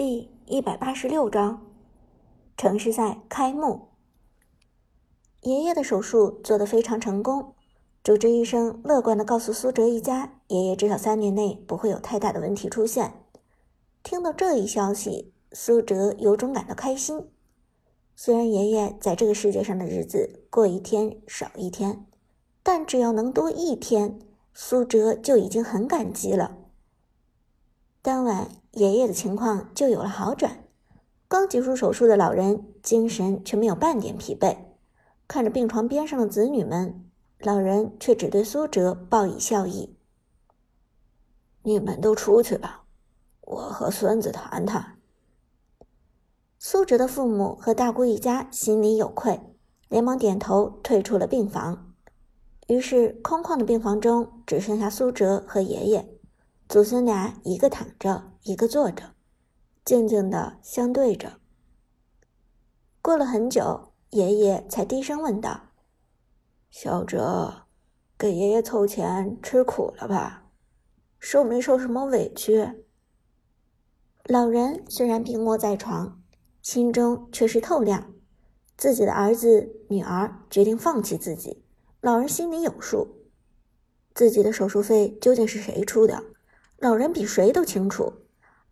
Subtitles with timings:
[0.00, 1.66] 第一百八十六章，
[2.56, 3.88] 城市赛开幕。
[5.40, 7.56] 爷爷的手术做得非常成功，
[8.04, 13.24] 主治医生乐观地告诉苏哲一家，爷爷至少三年内不会有太大的问题出现。
[14.04, 17.28] 听到这一消息，苏哲由衷感到开心。
[18.14, 22.06] 虽然爷爷在这个世界上的日子过一天少一天，
[22.62, 24.20] 但只要能多一天，
[24.54, 26.56] 苏哲就已经很感激了。
[28.00, 28.48] 当晚，
[28.78, 30.64] 爷爷的情况就有了好转。
[31.26, 34.56] 刚结束手术的老人精神却没有半点疲惫，
[35.26, 37.04] 看着病床边上的子女们，
[37.40, 39.94] 老人却只对苏哲报以笑意
[41.64, 42.84] ：“你们都出去吧，
[43.42, 44.96] 我和孙子谈谈。”
[46.58, 49.40] 苏哲的父母和大姑一家心里有愧，
[49.88, 51.92] 连忙点头退出了病房。
[52.68, 56.17] 于是，空旷的病房中只剩下苏哲和爷爷。
[56.68, 59.14] 祖孙俩一个躺着，一个坐着，
[59.86, 61.40] 静静的相对着。
[63.00, 65.70] 过了很久，爷爷才低声问道
[66.70, 67.62] ：“小哲，
[68.18, 70.50] 给爷爷凑钱吃苦了吧？
[71.18, 72.84] 受没受什么委屈？”
[74.28, 76.20] 老人虽然病卧在床，
[76.60, 78.12] 心中却是透亮。
[78.76, 81.64] 自己的儿子女儿决定放弃自己，
[82.02, 83.24] 老人心里有数。
[84.14, 86.22] 自己的手术费究竟是谁出的？
[86.78, 88.12] 老人比谁都清楚，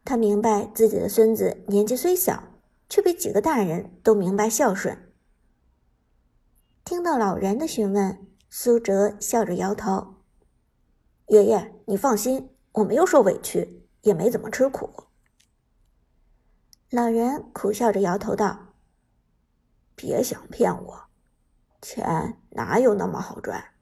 [0.04, 2.44] 他明白自己的孙子年纪虽小，
[2.88, 5.12] 却比几个大人都明白孝顺。
[6.84, 10.22] 听到老人的询问，苏哲笑着摇头
[11.26, 14.88] ：“爷爷，你放心，我没有受委屈，也没怎么吃苦。”
[16.90, 18.74] 老人苦笑着摇头道
[19.96, 21.06] ：“别想骗我，
[21.82, 23.72] 钱哪有那么好赚？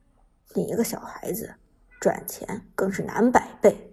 [0.54, 1.56] 你一个小孩子，
[2.00, 3.90] 赚钱更是难百倍。”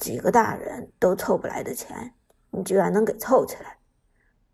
[0.00, 2.14] 几个大人都凑不来的钱，
[2.50, 3.76] 你居然能给凑起来，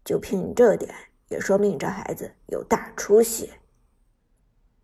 [0.05, 0.93] 就凭你这点，
[1.29, 3.53] 也说明你这孩子有大出息。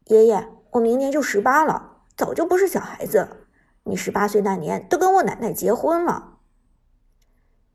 [0.05, 3.49] 爷爷，我明年就十八了，早就不是小孩子。
[3.83, 6.39] 你十八岁那年都跟我奶奶结婚了。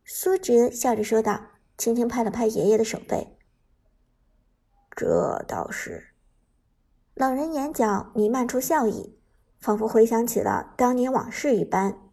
[0.05, 1.41] 苏哲笑着说道，
[1.77, 3.37] 轻轻拍了拍爷爷的手背。
[4.95, 6.13] 这倒是。
[7.13, 9.19] 老人眼角弥漫出笑意，
[9.59, 12.06] 仿佛回想起了当年往事一般。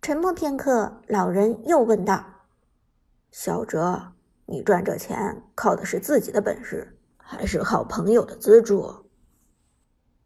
[0.00, 2.24] 沉默片刻，老人又问道
[3.30, 4.12] ：“小哲，
[4.46, 9.10] 你赚这钱靠的是自己的本事，还是靠朋友的资助？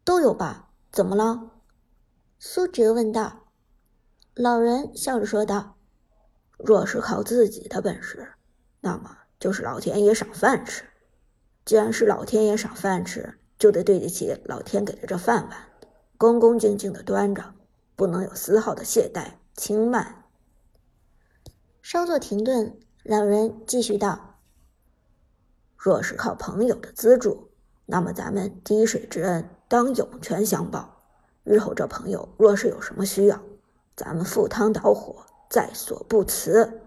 [0.04, 0.68] 都有吧？
[0.92, 1.50] 怎么了？”
[2.38, 3.40] 苏哲问道。
[4.34, 5.76] 老人笑着说道
[6.58, 8.34] ：“若是靠自己的本事，
[8.80, 10.84] 那么就是老天爷赏饭吃。
[11.64, 15.58] 既然是老天爷赏饭吃，就得对得起老天给的这饭碗，
[16.16, 17.54] 恭恭敬敬的端着，
[17.96, 20.24] 不能有丝毫的懈怠。”轻慢。
[21.82, 24.38] 稍作停顿，老人继续道
[25.76, 27.50] ：“若是靠朋友的资助，
[27.86, 31.02] 那么咱们滴水之恩当涌泉相报。
[31.44, 33.42] 日后这朋友若是有什么需要，
[33.96, 36.80] 咱们赴汤蹈火，在所不辞。”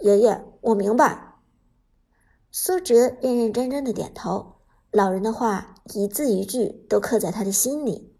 [0.00, 1.34] 爷爷，我明白。
[2.52, 4.60] 苏哲认认真真的点头，
[4.92, 8.16] 老人的话一字一句都刻在他的心里。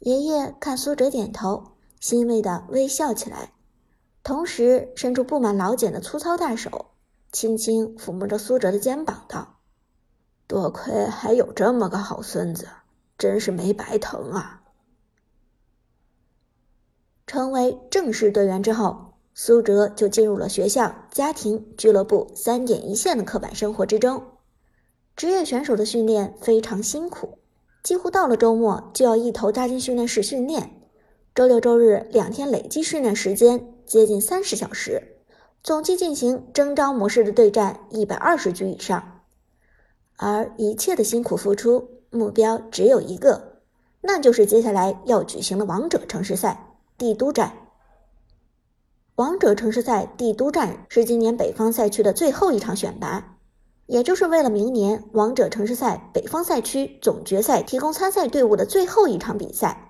[0.00, 1.75] 爷爷看苏哲点头。
[2.06, 3.52] 欣慰的微笑起来，
[4.22, 6.92] 同时伸出布满老茧的粗糙大手，
[7.32, 9.56] 轻轻抚摸着苏哲的肩膀，道
[10.46, 12.68] ：“多亏还有这么个好孙子，
[13.18, 14.62] 真是没白疼啊！”
[17.26, 24.22] 成为正式队员之后，苏哲就进入了学校、家庭、俱乐部三点一线的刻板生活之中。
[25.16, 27.40] 职业选手的训练非常辛苦，
[27.82, 30.75] 几乎到了周末就要一头扎进训练室训练。
[31.36, 35.18] 周六周日两天累计训练时间接近三十小时，
[35.62, 39.20] 总计进行征召模式的对战一百二十局以上，
[40.16, 43.60] 而一切的辛苦付出目标只有一个，
[44.00, 47.52] 那就是接下来要举行的王者城市赛帝都站。
[49.16, 53.36] 王者城市赛帝都站是今年北方赛区的最后一场选拔，
[53.84, 59.85] 也就是为了明年王者城市赛北方赛区总决赛提供参赛队伍的最后一场比赛。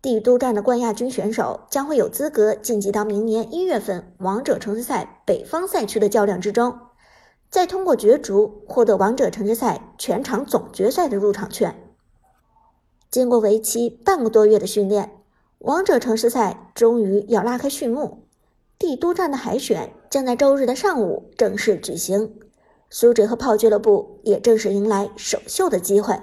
[0.00, 6.78] 帝都站的冠亚军选手将会有资格晋级到明年一月份王者城市赛北方赛区的较量之中，
[7.50, 11.74] 再通过角逐获得王者城市赛全场总决赛的入场券。
[13.10, 15.18] 经过为期半个多月的训练，
[15.58, 18.24] 王者城市赛终于要拉开序幕。
[18.78, 22.38] 帝都站的海选将在周日的上午正式举行，
[22.88, 26.20] 苏哲和炮俱乐部也正式迎来首秀的机会。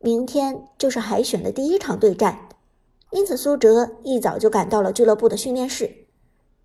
[0.00, 2.47] 明天就是海选的第一场对战。
[3.10, 6.06] 因此，苏哲一早就赶到了俱乐部的训练室。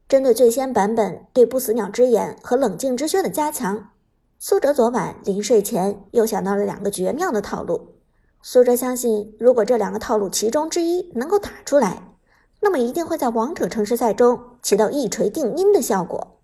[0.10, 3.92] 针对最先版本对不死鸟之眼和冷静之靴的加强，
[4.38, 7.96] 苏哲昨晚临睡前又想到了两个绝妙的套路。
[8.42, 12.14] 苏哲相信，如果这两个套路其中之一能够打出来，
[12.60, 16.42] 那么一定会在王者城市赛中起到一锤定音的效果。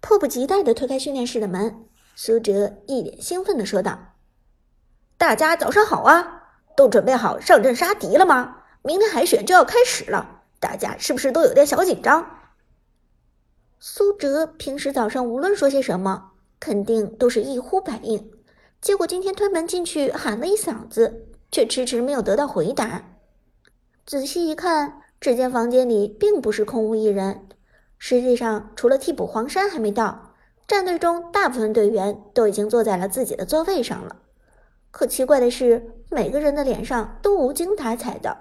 [0.00, 3.98] 迫不及待地推开训练室的门，苏哲一脸兴奋地说道
[5.16, 6.41] ：“大家早上好啊！
[6.76, 8.56] 都准备好上阵杀敌了吗？
[8.82, 12.38] 明天海选就要开始了，大家是不是都有点小紧张？”
[13.78, 18.30] 苏哲平时早上无论说些什么，肯定都是一呼百应，
[18.80, 23.02] 结果今天推门进去喊了一嗓子，却迟迟没有得到回答。
[24.06, 27.48] 仔细一看，这间房间里并不是空无一人。
[27.98, 30.34] 实际上，除了替补黄山还没到，
[30.66, 34.16] 战队中大部分队员都已经坐在了自己的座位上了。
[34.92, 38.36] 可奇怪的是，每个人的脸上都无精打采的，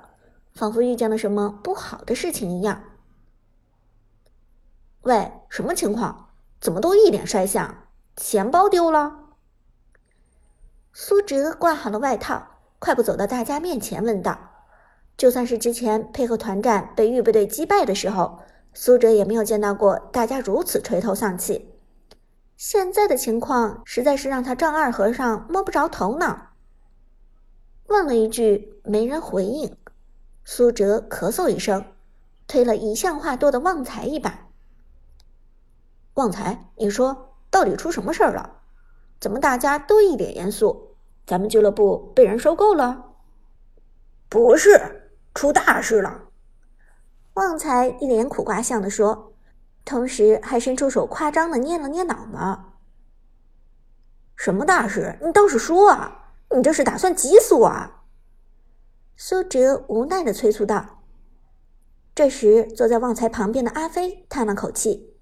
[0.53, 2.83] 仿佛遇见了什么不好的事情一样。
[5.01, 6.27] 喂，什么情况？
[6.59, 7.87] 怎么都一脸衰相？
[8.15, 9.17] 钱包丢了？
[10.93, 14.37] 苏哲挂好了外套，快步走到大家面前问道
[15.17, 18.39] ：“就算是之前配合团战被预备队击败的时候。”
[18.73, 21.70] 苏哲也没有见到过大家如此垂头丧气，
[22.63, 26.49] 现在的情况实在是让他丈二和尚摸不着头脑。
[27.87, 29.75] 问了一句，没人回应。
[30.45, 31.83] 苏哲咳嗽一声，
[32.45, 34.47] 推了一向话多的旺财一把。
[36.13, 38.57] 旺财，你说到底出什么事儿了？
[39.19, 40.95] 怎么大家都一脸严肃？
[41.25, 43.05] 咱们俱乐部被人收购了？
[44.29, 46.25] 不是，出大事了！
[47.33, 49.33] 旺财一脸苦瓜相的说，
[49.83, 52.59] 同时还伸出手夸张的捏了捏脑门。
[54.35, 55.17] 什么大事？
[55.21, 56.33] 你倒是说啊！
[56.55, 58.03] 你这是打算急死我啊！
[59.15, 61.03] 苏哲无奈的催促道。
[62.13, 65.15] 这时，坐在旺财旁边的阿飞叹了口气，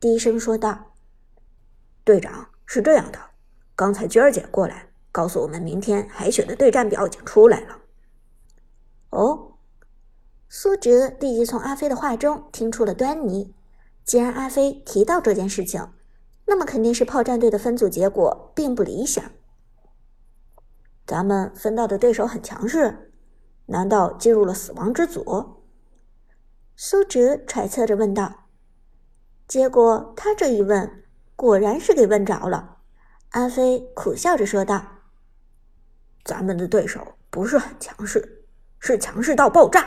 [0.00, 0.94] 低声说道
[2.02, 3.18] ：“队长，是这样的，
[3.76, 7.78] 刚才娟儿姐过来告诉我们，明天海选的对战表已经出来了。”
[9.10, 9.52] 哦。
[10.48, 13.54] 苏哲立即从阿飞的话中听出了端倪。
[14.04, 15.92] 既然阿飞提到这件事情，
[16.46, 19.24] 那么肯定是炮战队的分组结果并不理想。
[21.06, 23.12] 咱们分到的对手很强势，
[23.66, 25.62] 难道进入了死亡之组？
[26.74, 28.48] 苏哲揣测着问道。
[29.46, 31.04] 结果他这一问，
[31.36, 32.78] 果然是给问着了。
[33.30, 34.84] 阿飞苦笑着说道
[36.24, 38.46] ：“咱们的对手不是很强势，
[38.78, 39.86] 是强势到爆炸。”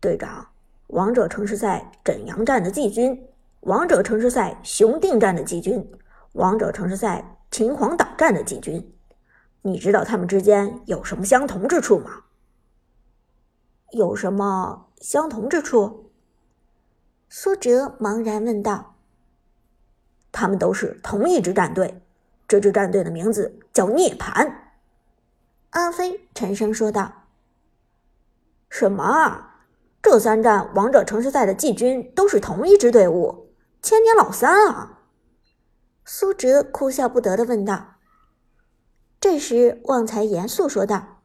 [0.00, 0.51] 队长，
[0.92, 3.26] 王者城市赛沈阳站的季军，
[3.60, 5.90] 王者城市赛雄定站的季军，
[6.32, 8.94] 王者城市赛秦皇岛站的季军，
[9.62, 12.24] 你知道他们之间有什么相同之处吗？
[13.92, 16.10] 有什么相同之处？
[17.30, 18.96] 苏哲茫然问道。
[20.30, 22.02] 他们都是同一支战队，
[22.46, 24.52] 这支战队的名字叫涅槃。
[25.70, 27.10] 阿飞沉声说道。
[28.68, 29.51] 什么？
[30.02, 34.98] 这三站王者城市赛的季军都是同一支队伍，千年老三啊！
[36.04, 37.94] 苏哲哭笑不得的问道。
[39.20, 41.22] 这时，旺财严肃说道：“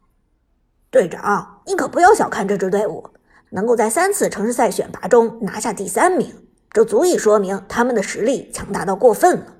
[0.92, 3.10] 队长，你可不要小看这支队伍，
[3.50, 6.32] 能够在三次城市赛选拔中拿下第三名，
[6.70, 9.56] 这足以说明他们的实力强大到过分了。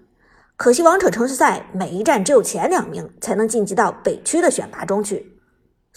[0.56, 5.34] 可惜王者城市赛每一站只有前两名才能晋级到北区的选拔中去。”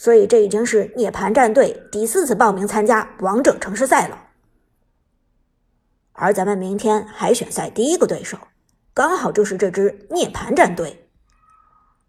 [0.01, 4.29] 所以这已经是涅槃战队第四次报名参加王者城市赛了，
[6.13, 8.35] 而咱们明天海选赛第一个对手，
[8.95, 11.07] 刚好就是这支涅槃战队。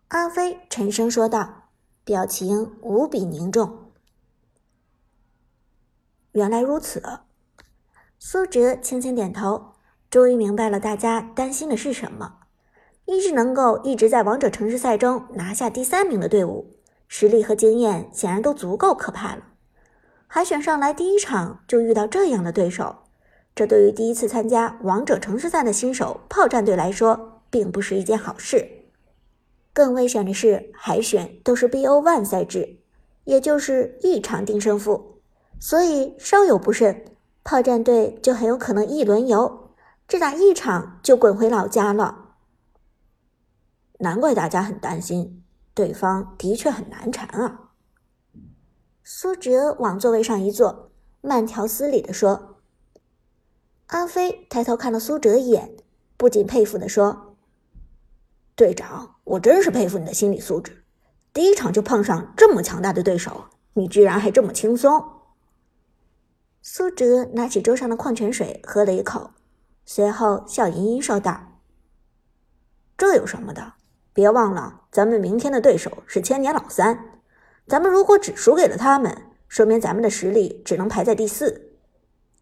[0.09, 1.65] 阿飞沉声说道，
[2.03, 3.93] 表情无比凝重。
[6.31, 7.03] 原来如此，
[8.19, 9.75] 苏哲轻轻点头，
[10.09, 12.37] 终于明白了大家担心的是什么。
[13.05, 16.79] 一支能够一直在王者城市赛中拿下第三名的队伍。
[17.15, 19.43] 实力和经验显然都足够可怕了，
[20.27, 23.01] 海选上来第一场就遇到这样的对手，
[23.55, 28.67] 这对于第一次参加王者城市赛的新手炮战队来说，并不是一件好事。
[29.75, 32.79] 更危险的是，海选都是 BO One 赛制，
[33.25, 35.21] 也就是一场定胜负，
[35.61, 37.05] 所以稍有不慎，
[37.45, 39.75] 炮战队就很有可能一轮游，
[40.09, 42.37] 只打一场就滚回老家了。
[43.99, 45.42] 难怪大家很担心。
[45.75, 47.71] 对方的确很难缠啊！
[49.03, 52.61] 苏哲往座位上一坐，慢条斯理的说。
[53.87, 55.77] 阿飞抬头看了苏哲一眼，
[56.17, 57.37] 不禁佩服的说
[58.57, 60.85] ：“队长，我真是佩服你的心理素质，
[61.33, 65.05] 第一场就碰上这么强大的对手，你居然还这么轻松。”
[66.63, 69.33] 苏哲拿起桌上的矿泉水喝了一口，
[69.85, 71.59] 随后笑盈盈说道
[72.97, 73.75] ：“这有什么的？
[74.15, 76.99] 别忘了，咱们明天的对手是千年老三。
[77.67, 79.17] 咱们如果只输给了他们，
[79.49, 81.71] 说明咱们的实力只能排在第四。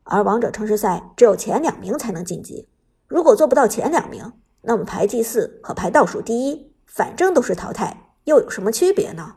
[0.02, 2.68] 而王者城市赛只有前两名才能晋级，
[3.06, 9.36] 如果做不到前两名，那么排第四和排倒数第一，反正都是淘汰，又有什么区别呢？”